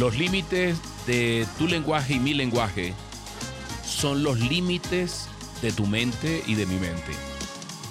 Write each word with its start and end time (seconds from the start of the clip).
Los 0.00 0.16
límites 0.16 0.78
de 1.06 1.46
tu 1.58 1.66
lenguaje 1.66 2.14
y 2.14 2.18
mi 2.18 2.32
lenguaje 2.32 2.94
son 3.84 4.22
los 4.22 4.40
límites 4.40 5.28
de 5.60 5.72
tu 5.72 5.86
mente 5.86 6.42
y 6.46 6.54
de 6.54 6.64
mi 6.64 6.76
mente. 6.76 7.12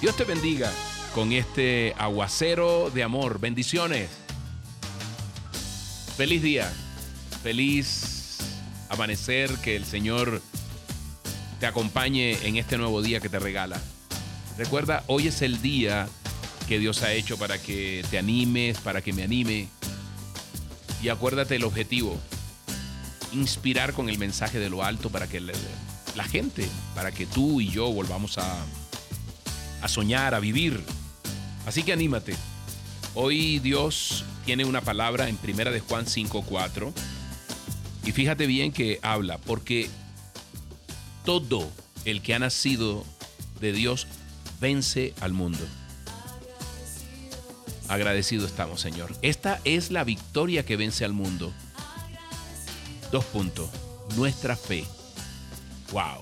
Dios 0.01 0.17
te 0.17 0.23
bendiga 0.23 0.71
con 1.13 1.31
este 1.33 1.93
aguacero 1.99 2.89
de 2.89 3.03
amor. 3.03 3.39
Bendiciones. 3.39 4.09
Feliz 6.17 6.41
día. 6.41 6.73
Feliz 7.43 8.39
amanecer. 8.89 9.51
Que 9.57 9.75
el 9.75 9.85
Señor 9.85 10.41
te 11.59 11.67
acompañe 11.67 12.39
en 12.41 12.55
este 12.55 12.79
nuevo 12.79 13.03
día 13.03 13.19
que 13.19 13.29
te 13.29 13.37
regala. 13.37 13.79
Recuerda, 14.57 15.03
hoy 15.05 15.27
es 15.27 15.43
el 15.43 15.61
día 15.61 16.09
que 16.67 16.79
Dios 16.79 17.03
ha 17.03 17.13
hecho 17.13 17.37
para 17.37 17.61
que 17.61 18.03
te 18.09 18.17
animes, 18.17 18.79
para 18.79 19.03
que 19.03 19.13
me 19.13 19.21
anime. 19.21 19.67
Y 21.01 21.09
acuérdate 21.09 21.55
el 21.55 21.63
objetivo. 21.63 22.19
Inspirar 23.33 23.93
con 23.93 24.09
el 24.09 24.17
mensaje 24.17 24.59
de 24.59 24.69
lo 24.69 24.83
alto 24.83 25.09
para 25.09 25.27
que 25.27 25.39
la 25.39 26.23
gente, 26.23 26.67
para 26.95 27.11
que 27.11 27.25
tú 27.25 27.61
y 27.61 27.69
yo 27.69 27.91
volvamos 27.91 28.37
a, 28.37 28.65
a 29.81 29.87
soñar, 29.87 30.33
a 30.33 30.39
vivir. 30.39 30.83
Así 31.65 31.83
que 31.83 31.93
anímate. 31.93 32.35
Hoy 33.15 33.59
Dios 33.59 34.25
tiene 34.45 34.65
una 34.65 34.81
palabra 34.81 35.29
en 35.29 35.37
Primera 35.37 35.71
de 35.71 35.79
Juan 35.79 36.05
5:4 36.05 36.93
y 38.05 38.11
fíjate 38.11 38.47
bien 38.47 38.71
que 38.71 38.99
habla 39.01 39.37
porque 39.37 39.89
todo 41.25 41.69
el 42.05 42.21
que 42.21 42.33
ha 42.33 42.39
nacido 42.39 43.05
de 43.59 43.73
Dios 43.73 44.07
vence 44.59 45.13
al 45.21 45.33
mundo. 45.33 45.59
Agradecido 47.89 48.45
estamos, 48.45 48.81
Señor. 48.81 49.11
Esta 49.23 49.59
es 49.63 49.89
la 49.89 50.03
victoria 50.03 50.63
que 50.63 50.77
vence 50.77 51.05
al 51.05 51.13
mundo. 51.13 51.51
Dos 53.11 53.25
puntos. 53.25 53.67
Nuestra 54.15 54.55
fe. 54.55 54.85
Wow. 55.91 56.21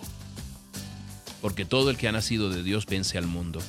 Porque 1.41 1.65
todo 1.65 1.89
el 1.89 1.97
que 1.97 2.07
ha 2.07 2.13
nacido 2.13 2.49
de 2.49 2.63
Dios 2.63 2.85
vence 2.85 3.17
al 3.17 3.27
mundo. 3.27 3.59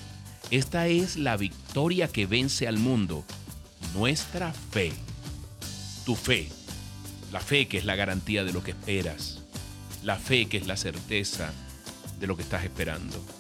Esta 0.53 0.87
es 0.87 1.17
la 1.17 1.37
victoria 1.37 2.07
que 2.07 2.27
vence 2.27 2.69
al 2.69 2.79
mundo. 2.79 3.25
Nuestra 3.95 4.53
fe. 4.53 4.93
Tu 6.07 6.15
fe. 6.15 6.49
La 7.33 7.41
fe 7.41 7.67
que 7.67 7.79
es 7.79 7.85
la 7.85 7.97
garantía 7.97 8.45
de 8.45 8.53
lo 8.53 8.63
que 8.63 8.71
esperas. 8.71 9.43
La 10.05 10.17
fe 10.17 10.47
que 10.47 10.57
es 10.57 10.69
la 10.69 10.77
certeza 10.77 11.53
de 12.21 12.29
lo 12.29 12.37
que 12.37 12.43
estás 12.43 12.63
esperando. 12.63 13.38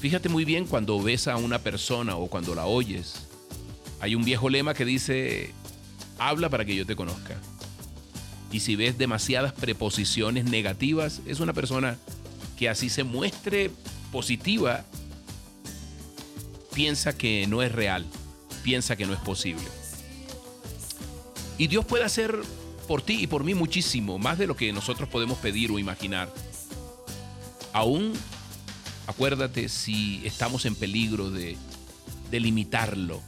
Fíjate 0.00 0.30
muy 0.30 0.46
bien 0.46 0.64
cuando 0.64 1.02
ves 1.02 1.28
a 1.28 1.36
una 1.36 1.58
persona 1.58 2.16
o 2.16 2.28
cuando 2.28 2.54
la 2.54 2.64
oyes. 2.64 3.26
Hay 4.00 4.14
un 4.14 4.24
viejo 4.24 4.48
lema 4.48 4.72
que 4.72 4.86
dice, 4.86 5.52
habla 6.18 6.48
para 6.48 6.64
que 6.64 6.74
yo 6.74 6.86
te 6.86 6.96
conozca. 6.96 7.36
Y 8.50 8.60
si 8.60 8.76
ves 8.76 8.96
demasiadas 8.96 9.52
preposiciones 9.52 10.46
negativas, 10.46 11.20
es 11.26 11.40
una 11.40 11.52
persona 11.52 11.98
que 12.58 12.70
así 12.70 12.88
se 12.88 13.04
muestre 13.04 13.70
positiva, 14.10 14.86
piensa 16.72 17.16
que 17.16 17.46
no 17.46 17.62
es 17.62 17.70
real, 17.70 18.06
piensa 18.62 18.96
que 18.96 19.06
no 19.06 19.12
es 19.12 19.20
posible. 19.20 19.64
Y 21.58 21.66
Dios 21.66 21.84
puede 21.84 22.04
hacer 22.04 22.34
por 22.88 23.02
ti 23.02 23.22
y 23.22 23.26
por 23.26 23.44
mí 23.44 23.52
muchísimo, 23.52 24.18
más 24.18 24.38
de 24.38 24.46
lo 24.46 24.56
que 24.56 24.72
nosotros 24.72 25.10
podemos 25.10 25.36
pedir 25.38 25.70
o 25.70 25.78
imaginar. 25.78 26.32
Aún, 27.74 28.14
acuérdate 29.10 29.68
si 29.68 30.22
estamos 30.24 30.64
en 30.64 30.74
peligro 30.74 31.30
de, 31.30 31.56
de 32.30 32.40
limitarlo, 32.40 33.20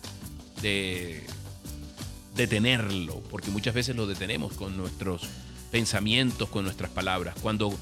de 0.62 1.22
detenerlo, 2.36 3.20
porque 3.30 3.50
muchas 3.50 3.74
veces 3.74 3.96
lo 3.96 4.06
detenemos 4.06 4.52
con 4.52 4.76
nuestros 4.76 5.22
pensamientos, 5.72 6.48
con 6.48 6.64
nuestras 6.64 6.90
palabras. 6.90 7.34
Cuando 7.42 7.76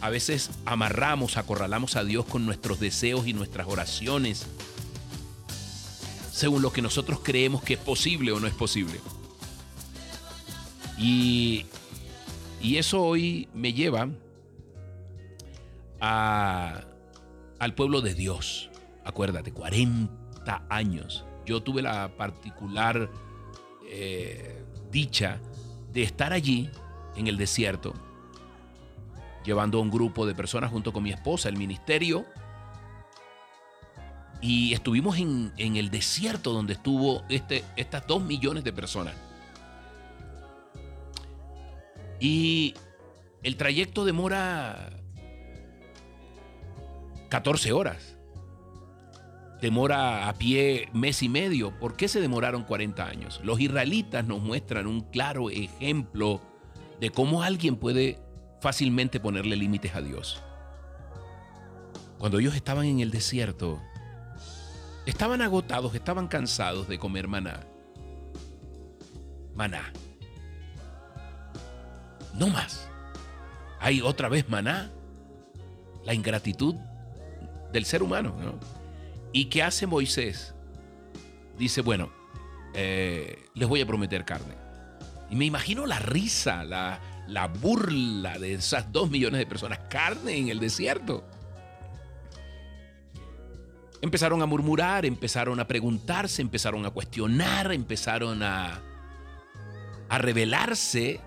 a 0.00 0.08
veces 0.08 0.50
amarramos, 0.64 1.36
acorralamos 1.36 1.96
a 1.96 2.04
Dios 2.04 2.24
con 2.24 2.46
nuestros 2.46 2.80
deseos 2.80 3.26
y 3.26 3.34
nuestras 3.34 3.66
oraciones, 3.68 4.46
según 6.32 6.62
lo 6.62 6.72
que 6.72 6.80
nosotros 6.80 7.20
creemos 7.22 7.62
que 7.62 7.74
es 7.74 7.80
posible 7.80 8.32
o 8.32 8.40
no 8.40 8.46
es 8.46 8.54
posible. 8.54 8.98
Y, 10.96 11.66
y 12.62 12.78
eso 12.78 13.02
hoy 13.02 13.48
me 13.52 13.74
lleva 13.74 14.08
a, 16.00 16.84
al 17.62 17.76
pueblo 17.76 18.00
de 18.00 18.12
Dios. 18.12 18.70
Acuérdate, 19.04 19.52
40 19.52 20.66
años. 20.68 21.24
Yo 21.46 21.62
tuve 21.62 21.80
la 21.80 22.16
particular 22.16 23.08
eh, 23.88 24.64
dicha 24.90 25.40
de 25.92 26.02
estar 26.02 26.32
allí 26.32 26.68
en 27.14 27.28
el 27.28 27.36
desierto, 27.36 27.94
llevando 29.44 29.78
a 29.78 29.80
un 29.80 29.92
grupo 29.92 30.26
de 30.26 30.34
personas 30.34 30.72
junto 30.72 30.92
con 30.92 31.04
mi 31.04 31.12
esposa, 31.12 31.48
el 31.48 31.56
ministerio, 31.56 32.26
y 34.40 34.72
estuvimos 34.72 35.18
en, 35.18 35.52
en 35.56 35.76
el 35.76 35.88
desierto 35.88 36.52
donde 36.52 36.72
estuvo 36.72 37.22
este, 37.28 37.64
estas 37.76 38.08
dos 38.08 38.24
millones 38.24 38.64
de 38.64 38.72
personas. 38.72 39.14
Y 42.18 42.74
el 43.44 43.56
trayecto 43.56 44.04
demora 44.04 45.01
14 47.32 47.72
horas. 47.72 48.18
Demora 49.62 50.28
a 50.28 50.34
pie 50.34 50.90
mes 50.92 51.22
y 51.22 51.30
medio. 51.30 51.78
¿Por 51.78 51.96
qué 51.96 52.06
se 52.06 52.20
demoraron 52.20 52.62
40 52.62 53.06
años? 53.06 53.40
Los 53.42 53.58
israelitas 53.58 54.26
nos 54.26 54.42
muestran 54.42 54.86
un 54.86 55.00
claro 55.00 55.48
ejemplo 55.48 56.42
de 57.00 57.08
cómo 57.08 57.42
alguien 57.42 57.76
puede 57.76 58.20
fácilmente 58.60 59.18
ponerle 59.18 59.56
límites 59.56 59.94
a 59.94 60.02
Dios. 60.02 60.42
Cuando 62.18 62.38
ellos 62.38 62.54
estaban 62.54 62.84
en 62.84 63.00
el 63.00 63.10
desierto, 63.10 63.80
estaban 65.06 65.40
agotados, 65.40 65.94
estaban 65.94 66.28
cansados 66.28 66.86
de 66.86 66.98
comer 66.98 67.28
maná. 67.28 67.60
Maná. 69.54 69.90
No 72.34 72.48
más. 72.48 72.90
Hay 73.80 74.02
otra 74.02 74.28
vez 74.28 74.50
maná. 74.50 74.90
La 76.04 76.12
ingratitud 76.12 76.76
del 77.72 77.84
ser 77.84 78.02
humano. 78.02 78.34
¿Y 79.32 79.46
qué 79.46 79.62
hace 79.62 79.86
Moisés? 79.86 80.54
Dice, 81.58 81.80
bueno, 81.80 82.10
eh, 82.74 83.46
les 83.54 83.68
voy 83.68 83.80
a 83.80 83.86
prometer 83.86 84.24
carne. 84.24 84.54
Y 85.30 85.36
me 85.36 85.46
imagino 85.46 85.86
la 85.86 85.98
risa, 85.98 86.64
la, 86.64 87.00
la 87.26 87.48
burla 87.48 88.38
de 88.38 88.54
esas 88.54 88.92
dos 88.92 89.10
millones 89.10 89.38
de 89.38 89.46
personas. 89.46 89.78
Carne 89.88 90.36
en 90.36 90.48
el 90.48 90.60
desierto. 90.60 91.24
Empezaron 94.02 94.42
a 94.42 94.46
murmurar, 94.46 95.06
empezaron 95.06 95.60
a 95.60 95.66
preguntarse, 95.66 96.42
empezaron 96.42 96.84
a 96.84 96.90
cuestionar, 96.90 97.72
empezaron 97.72 98.42
a, 98.42 98.80
a 100.08 100.18
rebelarse 100.18 101.20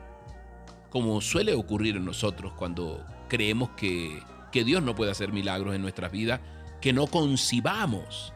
como 0.89 1.19
suele 1.21 1.53
ocurrir 1.53 1.95
en 1.95 2.05
nosotros 2.05 2.53
cuando 2.53 3.05
creemos 3.27 3.71
que, 3.71 4.21
que 4.55 4.63
Dios 4.63 4.81
no 4.81 4.95
puede 4.95 5.11
hacer 5.11 5.33
milagros 5.33 5.75
en 5.75 5.81
nuestras 5.81 6.13
vidas, 6.13 6.39
que 6.79 6.93
no 6.93 7.07
concibamos. 7.07 8.31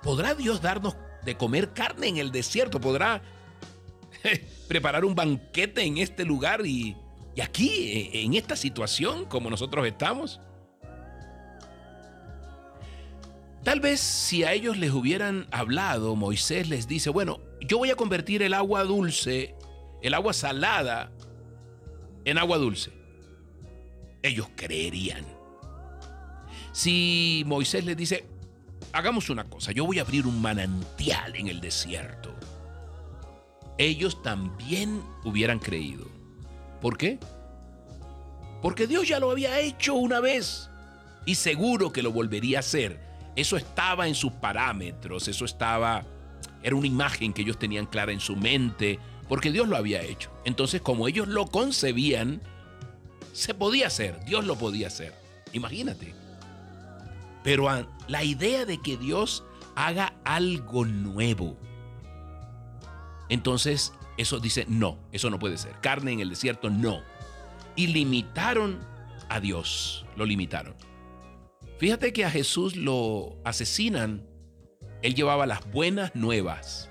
¿Podrá 0.00 0.36
Dios 0.36 0.62
darnos 0.62 0.94
de 1.24 1.36
comer 1.36 1.72
carne 1.72 2.06
en 2.06 2.18
el 2.18 2.30
desierto? 2.30 2.80
¿Podrá 2.80 3.20
preparar 4.68 5.04
un 5.04 5.16
banquete 5.16 5.82
en 5.82 5.98
este 5.98 6.24
lugar 6.24 6.64
y, 6.64 6.96
y 7.34 7.40
aquí, 7.40 8.10
en 8.12 8.34
esta 8.34 8.54
situación 8.54 9.24
como 9.24 9.50
nosotros 9.50 9.84
estamos? 9.88 10.40
Tal 13.64 13.80
vez 13.80 13.98
si 13.98 14.44
a 14.44 14.52
ellos 14.52 14.76
les 14.76 14.92
hubieran 14.92 15.48
hablado, 15.50 16.14
Moisés 16.14 16.68
les 16.68 16.86
dice, 16.86 17.10
bueno, 17.10 17.40
yo 17.60 17.78
voy 17.78 17.90
a 17.90 17.96
convertir 17.96 18.40
el 18.44 18.54
agua 18.54 18.84
dulce 18.84 19.56
el 20.00 20.14
agua 20.14 20.32
salada 20.32 21.10
en 22.24 22.38
agua 22.38 22.58
dulce. 22.58 22.99
Ellos 24.22 24.48
creerían. 24.54 25.24
Si 26.72 27.42
Moisés 27.46 27.84
les 27.84 27.96
dice, 27.96 28.24
hagamos 28.92 29.30
una 29.30 29.44
cosa, 29.44 29.72
yo 29.72 29.84
voy 29.84 29.98
a 29.98 30.02
abrir 30.02 30.26
un 30.26 30.40
manantial 30.40 31.34
en 31.36 31.48
el 31.48 31.60
desierto, 31.60 32.34
ellos 33.78 34.22
también 34.22 35.02
hubieran 35.24 35.58
creído. 35.58 36.06
¿Por 36.80 36.96
qué? 36.96 37.18
Porque 38.62 38.86
Dios 38.86 39.08
ya 39.08 39.18
lo 39.18 39.30
había 39.30 39.58
hecho 39.60 39.94
una 39.94 40.20
vez 40.20 40.68
y 41.26 41.34
seguro 41.34 41.92
que 41.92 42.02
lo 42.02 42.12
volvería 42.12 42.58
a 42.58 42.60
hacer. 42.60 43.00
Eso 43.36 43.56
estaba 43.56 44.06
en 44.06 44.14
sus 44.14 44.32
parámetros, 44.32 45.28
eso 45.28 45.44
estaba, 45.44 46.04
era 46.62 46.76
una 46.76 46.86
imagen 46.86 47.32
que 47.32 47.42
ellos 47.42 47.58
tenían 47.58 47.86
clara 47.86 48.12
en 48.12 48.20
su 48.20 48.36
mente, 48.36 48.98
porque 49.28 49.50
Dios 49.50 49.68
lo 49.68 49.76
había 49.76 50.02
hecho. 50.02 50.30
Entonces, 50.44 50.82
como 50.82 51.08
ellos 51.08 51.28
lo 51.28 51.46
concebían, 51.46 52.42
se 53.32 53.54
podía 53.54 53.86
hacer, 53.86 54.24
Dios 54.24 54.44
lo 54.44 54.56
podía 54.56 54.88
hacer. 54.88 55.14
Imagínate. 55.52 56.14
Pero 57.42 57.68
la 58.08 58.24
idea 58.24 58.64
de 58.64 58.80
que 58.80 58.96
Dios 58.96 59.44
haga 59.74 60.14
algo 60.24 60.84
nuevo, 60.84 61.56
Entonces, 63.28 63.92
eso 64.18 64.40
dice, 64.40 64.66
no, 64.68 64.98
eso 65.12 65.30
no 65.30 65.38
puede 65.38 65.56
ser. 65.56 65.72
Carne 65.80 66.12
en 66.12 66.18
el 66.20 66.30
desierto, 66.30 66.68
no. 66.68 67.00
Y 67.76 67.86
limitaron 67.86 68.80
a 69.28 69.38
Dios, 69.38 70.04
lo 70.16 70.26
limitaron. 70.26 70.74
Fíjate 71.78 72.12
que 72.12 72.24
a 72.24 72.30
Jesús 72.30 72.74
lo 72.74 73.38
asesinan. 73.44 74.26
Él 75.02 75.14
llevaba 75.14 75.46
las 75.46 75.70
buenas 75.70 76.12
nuevas. 76.16 76.90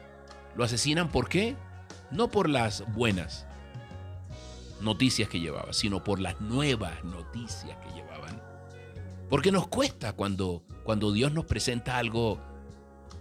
Lo 0.56 0.64
asesinan 0.64 1.12
¿por 1.12 1.28
qué? 1.28 1.58
No 2.10 2.32
por 2.32 2.48
las 2.50 2.86
buenas 2.94 3.46
noticias 4.82 5.30
que 5.30 5.40
llevaba, 5.40 5.74
sino 5.74 6.04
por 6.04 6.20
las 6.20 6.40
nuevas 6.42 7.04
noticias 7.04 7.78
que 7.78 7.94
llevaban. 7.94 8.42
Porque 9.30 9.52
nos 9.52 9.68
cuesta 9.68 10.14
cuando, 10.14 10.64
cuando 10.84 11.12
Dios 11.12 11.32
nos 11.32 11.46
presenta 11.46 11.98
algo 11.98 12.40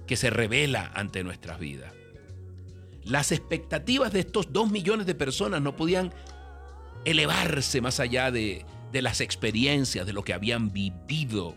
que 0.07 0.17
se 0.17 0.31
revela 0.31 0.91
ante 0.95 1.23
nuestras 1.23 1.59
vidas. 1.59 1.93
Las 3.05 3.33
expectativas 3.33 4.13
de 4.13 4.21
estos 4.21 4.53
dos 4.53 4.71
millones 4.71 5.07
de 5.07 5.15
personas 5.15 5.63
no 5.63 5.77
podían 5.77 6.13
elevarse 7.05 7.81
más 7.81 8.01
allá 8.01 8.31
de, 8.31 8.65
las 8.93 9.21
experiencias, 9.21 10.07
de 10.07 10.13
lo 10.13 10.23
que 10.23 10.35
habían 10.35 10.73
vivido, 10.73 11.55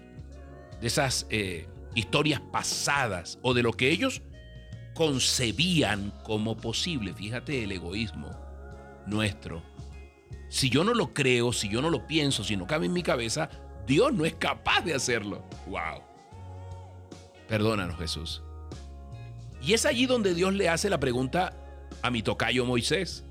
de 0.79 0.87
esas 0.87 1.27
eh, 1.29 1.67
historias 1.95 2.41
pasadas 2.51 3.39
o 3.41 3.53
de 3.53 3.63
lo 3.63 3.73
que 3.73 3.89
ellos 3.89 4.21
concebían 4.93 6.11
como 6.23 6.57
posible. 6.57 7.13
Fíjate 7.13 7.63
el 7.63 7.71
egoísmo 7.71 8.29
nuestro. 9.07 9.63
Si 10.51 10.69
yo 10.69 10.83
no 10.83 10.93
lo 10.93 11.13
creo, 11.13 11.53
si 11.53 11.69
yo 11.69 11.81
no 11.81 11.89
lo 11.89 12.05
pienso, 12.05 12.43
si 12.43 12.57
no 12.57 12.67
cabe 12.67 12.87
en 12.87 12.91
mi 12.91 13.03
cabeza, 13.03 13.49
Dios 13.87 14.11
no 14.11 14.25
es 14.25 14.33
capaz 14.33 14.81
de 14.81 14.93
hacerlo. 14.93 15.45
¡Wow! 15.65 16.03
Perdónanos, 17.47 17.97
Jesús. 17.97 18.43
Y 19.61 19.71
es 19.71 19.85
allí 19.85 20.07
donde 20.07 20.33
Dios 20.33 20.53
le 20.53 20.67
hace 20.67 20.89
la 20.89 20.99
pregunta 20.99 21.53
a 22.01 22.11
mi 22.11 22.21
tocayo 22.21 22.65
Moisés. 22.65 23.23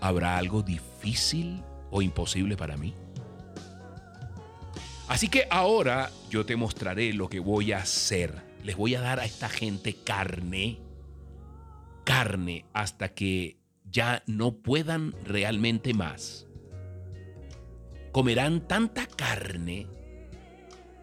¿Habrá 0.00 0.38
algo 0.38 0.62
difícil 0.62 1.62
o 1.90 2.00
imposible 2.00 2.56
para 2.56 2.78
mí? 2.78 2.94
Así 5.08 5.28
que 5.28 5.46
ahora 5.50 6.10
yo 6.30 6.46
te 6.46 6.56
mostraré 6.56 7.12
lo 7.12 7.28
que 7.28 7.38
voy 7.38 7.72
a 7.72 7.80
hacer. 7.80 8.32
Les 8.64 8.76
voy 8.78 8.94
a 8.94 9.02
dar 9.02 9.20
a 9.20 9.26
esta 9.26 9.50
gente 9.50 9.94
carne, 9.94 10.80
carne 12.04 12.64
hasta 12.72 13.10
que 13.10 13.65
ya 13.90 14.22
no 14.26 14.52
puedan 14.52 15.14
realmente 15.24 15.94
más. 15.94 16.46
Comerán 18.12 18.66
tanta 18.66 19.06
carne 19.06 19.86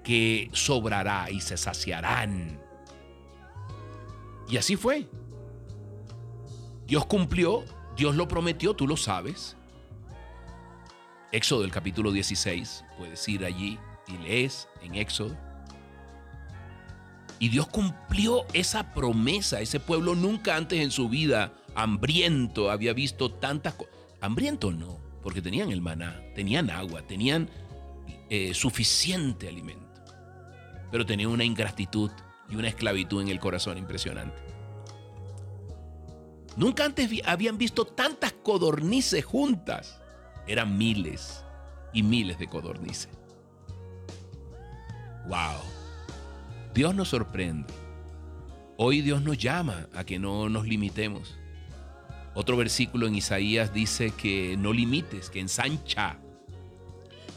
que 0.03 0.49
sobrará 0.53 1.29
y 1.31 1.39
se 1.39 1.57
saciarán. 1.57 2.59
Y 4.49 4.57
así 4.57 4.75
fue. 4.75 5.07
Dios 6.85 7.05
cumplió, 7.05 7.63
Dios 7.95 8.15
lo 8.15 8.27
prometió, 8.27 8.75
tú 8.75 8.87
lo 8.87 8.97
sabes. 8.97 9.55
Éxodo 11.31 11.61
del 11.61 11.71
capítulo 11.71 12.11
16, 12.11 12.85
puedes 12.97 13.27
ir 13.27 13.45
allí 13.45 13.79
y 14.07 14.17
lees 14.17 14.67
en 14.81 14.95
Éxodo. 14.95 15.35
Y 17.39 17.49
Dios 17.49 17.67
cumplió 17.67 18.45
esa 18.53 18.93
promesa. 18.93 19.59
Ese 19.59 19.79
pueblo 19.79 20.15
nunca 20.15 20.55
antes 20.55 20.79
en 20.79 20.91
su 20.91 21.09
vida 21.09 21.51
hambriento 21.75 22.71
había 22.71 22.93
visto 22.93 23.31
tantas 23.31 23.73
cosas. 23.75 23.93
Hambriento 24.21 24.71
no, 24.71 24.99
porque 25.21 25.41
tenían 25.41 25.71
el 25.71 25.81
maná, 25.81 26.21
tenían 26.35 26.69
agua, 26.69 27.01
tenían 27.01 27.49
eh, 28.29 28.53
suficiente 28.53 29.47
alimento. 29.47 29.83
Pero 30.91 31.05
tenían 31.05 31.29
una 31.29 31.43
ingratitud 31.43 32.11
y 32.49 32.55
una 32.55 32.67
esclavitud 32.67 33.21
en 33.21 33.29
el 33.29 33.39
corazón 33.39 33.77
impresionante. 33.77 34.37
Nunca 36.55 36.85
antes 36.85 37.09
habían 37.25 37.57
visto 37.57 37.85
tantas 37.85 38.31
codornices 38.31 39.25
juntas. 39.25 39.99
Eran 40.45 40.77
miles 40.77 41.43
y 41.93 42.03
miles 42.03 42.37
de 42.37 42.47
codornices. 42.47 43.09
¡Wow! 45.27 45.61
Dios 46.73 46.93
nos 46.93 47.09
sorprende. 47.09 47.73
Hoy 48.77 49.01
Dios 49.01 49.21
nos 49.21 49.37
llama 49.37 49.87
a 49.93 50.03
que 50.03 50.19
no 50.19 50.49
nos 50.49 50.67
limitemos. 50.67 51.37
Otro 52.35 52.57
versículo 52.57 53.07
en 53.07 53.15
Isaías 53.15 53.73
dice 53.73 54.11
que 54.11 54.57
no 54.57 54.73
limites, 54.73 55.29
que 55.29 55.39
ensancha 55.39 56.17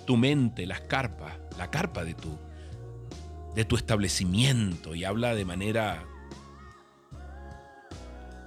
tu 0.06 0.16
mente, 0.16 0.66
las 0.66 0.80
carpas, 0.82 1.34
la 1.58 1.70
carpa 1.70 2.04
de 2.04 2.14
tu, 2.14 2.38
de 3.54 3.64
tu 3.64 3.76
establecimiento 3.76 4.94
y 4.94 5.04
habla 5.04 5.34
de 5.34 5.44
manera 5.44 6.04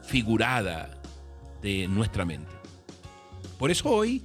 figurada 0.03 0.99
de 1.61 1.87
nuestra 1.87 2.25
mente. 2.25 2.51
Por 3.59 3.69
eso 3.69 3.89
hoy 3.89 4.23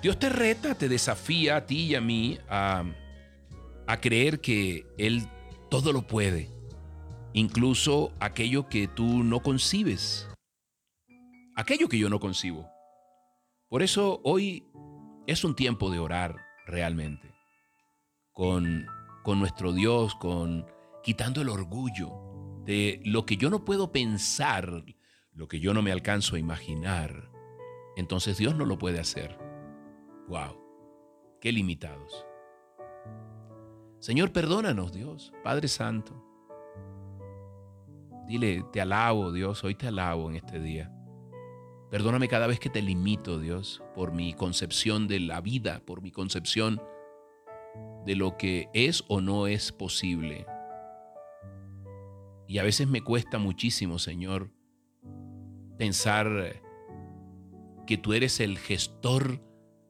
Dios 0.00 0.18
te 0.18 0.30
reta, 0.30 0.74
te 0.74 0.88
desafía 0.88 1.56
a 1.56 1.66
ti 1.66 1.86
y 1.86 1.94
a 1.94 2.00
mí 2.00 2.38
a, 2.48 2.84
a 3.86 4.00
creer 4.00 4.40
que 4.40 4.86
Él 4.96 5.28
todo 5.68 5.92
lo 5.92 6.06
puede, 6.06 6.48
incluso 7.34 8.12
aquello 8.20 8.68
que 8.68 8.88
tú 8.88 9.24
no 9.24 9.40
concibes, 9.40 10.28
aquello 11.56 11.88
que 11.88 11.98
yo 11.98 12.08
no 12.08 12.20
concibo. 12.20 12.70
Por 13.68 13.82
eso 13.82 14.20
hoy 14.22 14.64
es 15.26 15.42
un 15.42 15.56
tiempo 15.56 15.90
de 15.90 15.98
orar 15.98 16.36
realmente 16.66 17.34
con, 18.32 18.86
con 19.24 19.40
nuestro 19.40 19.72
Dios, 19.72 20.14
con 20.14 20.66
quitando 21.02 21.40
el 21.40 21.48
orgullo 21.48 22.12
de 22.64 23.00
lo 23.04 23.26
que 23.26 23.36
yo 23.36 23.50
no 23.50 23.64
puedo 23.64 23.90
pensar, 23.90 24.84
lo 25.32 25.48
que 25.48 25.58
yo 25.58 25.74
no 25.74 25.82
me 25.82 25.92
alcanzo 25.92 26.36
a 26.36 26.38
imaginar. 26.38 27.30
Entonces 27.96 28.36
Dios 28.36 28.54
no 28.54 28.66
lo 28.66 28.78
puede 28.78 29.00
hacer. 29.00 29.38
Wow, 30.28 30.60
qué 31.40 31.50
limitados. 31.50 32.26
Señor, 33.98 34.32
perdónanos, 34.32 34.92
Dios, 34.92 35.32
Padre 35.42 35.68
Santo. 35.68 36.22
Dile, 38.26 38.64
te 38.72 38.80
alabo, 38.80 39.32
Dios, 39.32 39.64
hoy 39.64 39.74
te 39.74 39.86
alabo 39.86 40.28
en 40.28 40.36
este 40.36 40.60
día. 40.60 40.92
Perdóname 41.96 42.28
cada 42.28 42.46
vez 42.46 42.60
que 42.60 42.68
te 42.68 42.82
limito, 42.82 43.40
Dios, 43.40 43.82
por 43.94 44.12
mi 44.12 44.34
concepción 44.34 45.08
de 45.08 45.18
la 45.18 45.40
vida, 45.40 45.80
por 45.86 46.02
mi 46.02 46.10
concepción 46.10 46.78
de 48.04 48.14
lo 48.16 48.36
que 48.36 48.68
es 48.74 49.02
o 49.08 49.22
no 49.22 49.46
es 49.46 49.72
posible. 49.72 50.44
Y 52.46 52.58
a 52.58 52.64
veces 52.64 52.86
me 52.86 53.00
cuesta 53.00 53.38
muchísimo, 53.38 53.98
Señor, 53.98 54.50
pensar 55.78 56.60
que 57.86 57.96
tú 57.96 58.12
eres 58.12 58.40
el 58.40 58.58
gestor 58.58 59.40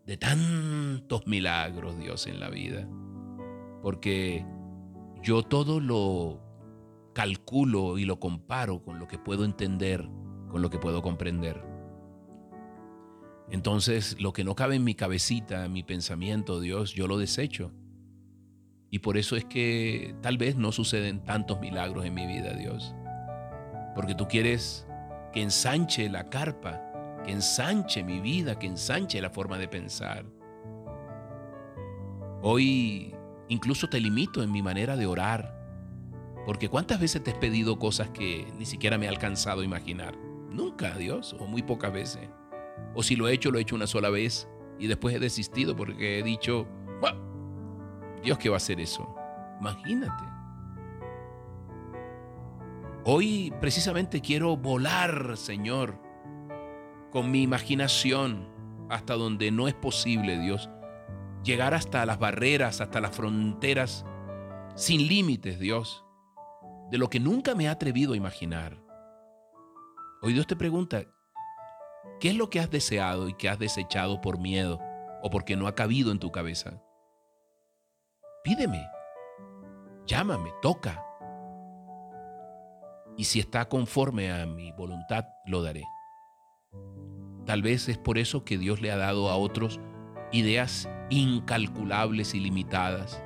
de 0.07 0.17
tantos 0.17 1.27
milagros, 1.27 1.99
Dios, 1.99 2.29
en 2.29 2.39
la 2.39 2.51
vida. 2.51 2.89
Porque 3.83 4.47
yo 5.25 5.43
todo 5.43 5.81
lo 5.81 6.41
calculo 7.15 7.99
y 7.99 8.05
lo 8.05 8.21
comparo 8.21 8.81
con 8.85 9.01
lo 9.01 9.09
que 9.09 9.19
puedo 9.19 9.45
entender, 9.45 10.09
con 10.49 10.63
lo 10.63 10.71
que 10.71 10.79
puedo 10.79 11.03
comprender. 11.03 11.75
Entonces, 13.51 14.21
lo 14.21 14.33
que 14.33 14.45
no 14.45 14.57
cabe 14.57 14.77
en 14.77 14.85
mi 14.85 14.95
cabecita, 14.95 15.65
en 15.65 15.73
mi 15.73 15.83
pensamiento, 15.83 16.61
Dios, 16.61 16.93
yo 16.95 17.07
lo 17.07 17.19
desecho. 17.19 17.73
Y 18.91 19.01
por 19.01 19.17
eso 19.17 19.37
es 19.37 19.45
que 19.45 20.15
tal 20.23 20.39
vez 20.39 20.57
no 20.57 20.73
suceden 20.73 21.23
tantos 21.25 21.61
milagros 21.61 22.05
en 22.05 22.15
mi 22.15 22.27
vida, 22.27 22.55
Dios. 22.55 22.95
Porque 23.95 24.15
tú 24.15 24.27
quieres 24.29 24.87
que 25.33 25.43
ensanche 25.43 26.09
la 26.09 26.29
carpa, 26.29 26.83
que 27.25 27.33
ensanche 27.33 28.03
mi 28.03 28.21
vida, 28.21 28.59
que 28.59 28.67
ensanche 28.67 29.21
la 29.21 29.31
forma 29.31 29.59
de 29.59 29.69
pensar. 29.69 30.25
Hoy 32.43 33.15
incluso 33.49 33.89
te 33.89 34.01
limito 34.01 34.43
en 34.43 34.53
mi 34.53 34.63
manera 34.63 34.97
de 34.97 35.07
orar. 35.07 35.55
Porque 36.45 36.69
¿cuántas 36.69 37.01
veces 37.01 37.23
te 37.23 37.33
he 37.33 37.35
pedido 37.35 37.79
cosas 37.79 38.11
que 38.11 38.47
ni 38.57 38.67
siquiera 38.67 38.99
me 38.99 39.07
he 39.07 39.09
alcanzado 39.09 39.63
a 39.63 39.65
imaginar? 39.65 40.17
Nunca, 40.51 40.97
Dios, 40.97 41.35
o 41.39 41.47
muy 41.47 41.63
pocas 41.63 41.93
veces. 41.93 42.29
O 42.95 43.03
si 43.03 43.17
lo 43.17 43.29
he 43.29 43.33
hecho, 43.33 43.51
lo 43.51 43.59
he 43.59 43.63
hecho 43.63 43.75
una 43.75 43.87
sola 43.87 44.11
vez 44.11 44.49
y 44.79 44.87
después 44.87 45.15
he 45.15 45.19
desistido 45.19 45.77
porque 45.77 46.19
he 46.19 46.23
dicho, 46.23 46.67
Dios, 48.23 48.39
¿qué 48.39 48.49
va 48.49 48.57
a 48.57 48.59
hacer 48.59 48.81
eso? 48.81 49.15
Imagínate. 49.61 50.25
Hoy 53.05 53.55
precisamente 53.61 54.21
quiero 54.21 54.57
volar, 54.57 55.37
Señor, 55.37 56.01
con 57.13 57.31
mi 57.31 57.43
imaginación 57.43 58.49
hasta 58.91 59.15
donde 59.15 59.51
no 59.51 59.69
es 59.69 59.75
posible, 59.75 60.39
Dios. 60.39 60.69
Llegar 61.45 61.75
hasta 61.75 62.05
las 62.05 62.19
barreras, 62.19 62.81
hasta 62.81 63.01
las 63.01 63.15
fronteras, 63.15 64.05
sin 64.75 65.07
límites, 65.07 65.61
Dios, 65.61 66.05
de 66.91 66.99
lo 66.99 67.09
que 67.09 67.21
nunca 67.21 67.55
me 67.55 67.65
he 67.65 67.69
atrevido 67.69 68.15
a 68.15 68.17
imaginar. 68.17 68.83
Hoy 70.23 70.33
Dios 70.33 70.47
te 70.47 70.57
pregunta, 70.57 71.05
¿Qué 72.21 72.31
es 72.31 72.37
lo 72.37 72.51
que 72.51 72.61
has 72.61 72.71
deseado 72.71 73.29
y 73.29 73.35
que 73.35 73.49
has 73.49 73.59
desechado 73.59 74.21
por 74.21 74.39
miedo 74.39 74.81
o 75.23 75.31
porque 75.31 75.57
no 75.57 75.67
ha 75.67 75.75
cabido 75.75 76.13
en 76.13 76.19
tu 76.19 76.31
cabeza? 76.31 76.83
Pídeme, 78.45 78.87
llámame, 80.07 80.51
toca. 80.63 81.07
y 83.17 83.25
si 83.25 83.41
está 83.41 83.69
conforme 83.69 84.31
a 84.31 84.47
mi 84.47 84.73
voluntad, 84.73 85.27
lo 85.47 85.63
daré. 85.63 85.85
Tal 87.47 87.63
vez 87.63 87.89
es 87.89 87.99
por 87.99 88.19
eso 88.19 88.45
que 88.45 88.59
Dios 88.59 88.81
le 88.81 88.91
ha 88.91 88.97
dado 88.97 89.31
a 89.31 89.37
otros 89.37 89.81
ideas 90.33 90.89
incalculables 91.09 92.35
y 92.35 92.41
limitadas, 92.41 93.23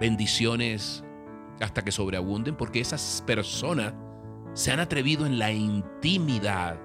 bendiciones 0.00 1.04
hasta 1.60 1.82
que 1.82 1.92
sobreabunden, 1.92 2.56
porque 2.56 2.80
esas 2.80 3.22
personas 3.26 3.94
se 4.54 4.72
han 4.72 4.80
atrevido 4.80 5.26
en 5.26 5.38
la 5.38 5.52
intimidad 5.52 6.78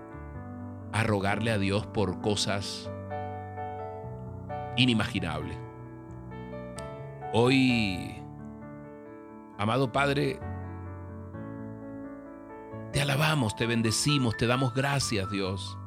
a 0.96 1.04
rogarle 1.04 1.52
a 1.52 1.58
Dios 1.58 1.86
por 1.88 2.22
cosas 2.22 2.90
inimaginables. 4.78 5.58
Hoy, 7.34 8.16
amado 9.58 9.92
Padre, 9.92 10.40
te 12.94 13.02
alabamos, 13.02 13.58
te 13.58 13.66
bendecimos, 13.66 14.38
te 14.38 14.48
damos 14.48 14.74
gracias, 14.74 15.30
Dios, 15.30 15.78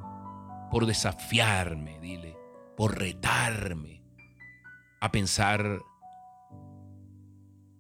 por 0.71 0.85
desafiarme, 0.85 1.99
dile, 2.00 2.37
por 2.77 2.99
retarme 2.99 4.05
a 5.00 5.11
pensar 5.11 5.81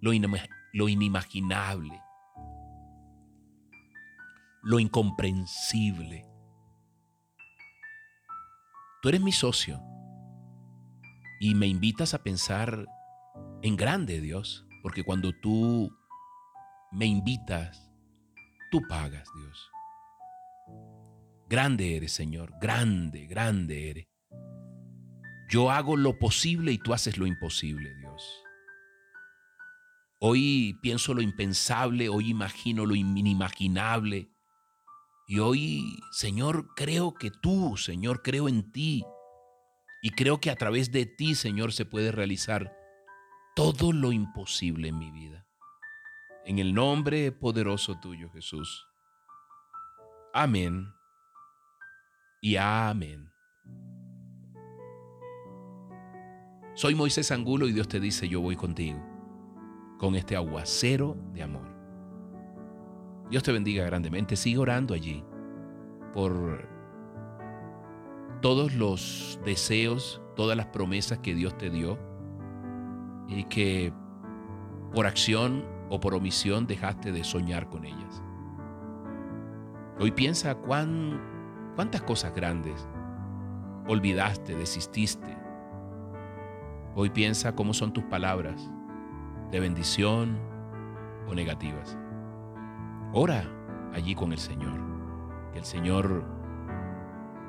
lo, 0.00 0.14
inimaginable, 0.88 2.02
lo 4.62 4.80
incomprensible. 4.80 6.27
Tú 9.00 9.08
eres 9.10 9.20
mi 9.20 9.32
socio 9.32 9.80
y 11.40 11.54
me 11.54 11.66
invitas 11.66 12.14
a 12.14 12.22
pensar 12.22 12.86
en 13.62 13.76
grande, 13.76 14.20
Dios, 14.20 14.66
porque 14.82 15.04
cuando 15.04 15.32
tú 15.40 15.90
me 16.90 17.06
invitas, 17.06 17.90
tú 18.70 18.80
pagas, 18.88 19.28
Dios. 19.36 19.70
Grande 21.48 21.96
eres, 21.96 22.12
Señor, 22.12 22.52
grande, 22.60 23.26
grande 23.26 23.90
eres. 23.90 24.06
Yo 25.48 25.70
hago 25.70 25.96
lo 25.96 26.18
posible 26.18 26.72
y 26.72 26.78
tú 26.78 26.92
haces 26.92 27.16
lo 27.18 27.26
imposible, 27.26 27.94
Dios. 28.00 28.42
Hoy 30.20 30.76
pienso 30.82 31.14
lo 31.14 31.22
impensable, 31.22 32.08
hoy 32.08 32.30
imagino 32.30 32.84
lo 32.84 32.96
inimaginable. 32.96 34.28
Y 35.30 35.40
hoy, 35.40 36.00
Señor, 36.10 36.74
creo 36.74 37.12
que 37.12 37.30
tú, 37.30 37.76
Señor, 37.76 38.22
creo 38.22 38.48
en 38.48 38.72
ti. 38.72 39.04
Y 40.00 40.10
creo 40.12 40.40
que 40.40 40.50
a 40.50 40.56
través 40.56 40.90
de 40.90 41.04
ti, 41.04 41.34
Señor, 41.34 41.74
se 41.74 41.84
puede 41.84 42.12
realizar 42.12 42.74
todo 43.54 43.92
lo 43.92 44.10
imposible 44.10 44.88
en 44.88 44.98
mi 44.98 45.10
vida. 45.10 45.46
En 46.46 46.58
el 46.58 46.72
nombre 46.72 47.30
poderoso 47.30 48.00
tuyo, 48.00 48.30
Jesús. 48.30 48.86
Amén 50.32 50.88
y 52.40 52.56
amén. 52.56 53.30
Soy 56.74 56.94
Moisés 56.94 57.30
Angulo 57.32 57.68
y 57.68 57.72
Dios 57.72 57.86
te 57.86 58.00
dice, 58.00 58.30
yo 58.30 58.40
voy 58.40 58.56
contigo, 58.56 59.04
con 59.98 60.14
este 60.14 60.36
aguacero 60.36 61.18
de 61.34 61.42
amor. 61.42 61.77
Dios 63.30 63.42
te 63.42 63.52
bendiga 63.52 63.84
grandemente. 63.84 64.36
Sigue 64.36 64.58
orando 64.58 64.94
allí 64.94 65.22
por 66.12 66.68
todos 68.40 68.74
los 68.74 69.40
deseos, 69.44 70.22
todas 70.36 70.56
las 70.56 70.66
promesas 70.66 71.18
que 71.18 71.34
Dios 71.34 71.56
te 71.58 71.70
dio 71.70 71.98
y 73.28 73.44
que 73.44 73.92
por 74.92 75.06
acción 75.06 75.64
o 75.90 76.00
por 76.00 76.14
omisión 76.14 76.66
dejaste 76.66 77.12
de 77.12 77.24
soñar 77.24 77.68
con 77.68 77.84
ellas. 77.84 78.22
Hoy 80.00 80.12
piensa 80.12 80.54
cuán, 80.54 81.20
cuántas 81.74 82.02
cosas 82.02 82.34
grandes 82.34 82.88
olvidaste, 83.88 84.54
desististe. 84.54 85.36
Hoy 86.94 87.10
piensa 87.10 87.54
cómo 87.54 87.74
son 87.74 87.92
tus 87.92 88.04
palabras 88.04 88.70
de 89.50 89.60
bendición 89.60 90.38
o 91.26 91.34
negativas. 91.34 91.98
Ora 93.12 93.44
allí 93.94 94.14
con 94.14 94.32
el 94.32 94.38
Señor. 94.38 94.78
Que 95.52 95.58
el 95.58 95.64
Señor 95.64 96.24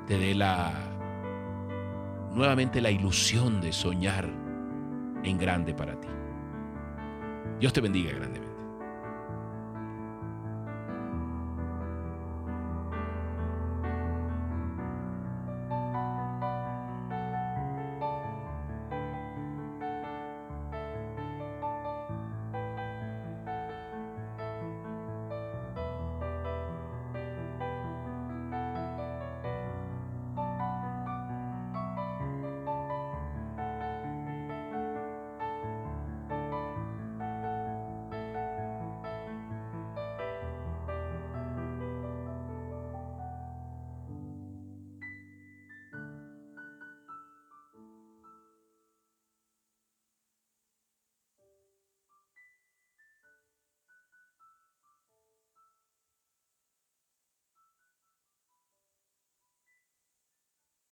te 0.06 0.18
dé 0.18 0.34
la 0.34 0.72
nuevamente 2.32 2.80
la 2.80 2.90
ilusión 2.90 3.60
de 3.60 3.72
soñar 3.72 4.28
en 5.22 5.38
grande 5.38 5.74
para 5.74 6.00
ti. 6.00 6.08
Dios 7.58 7.72
te 7.72 7.80
bendiga 7.80 8.12
grandemente. 8.12 8.49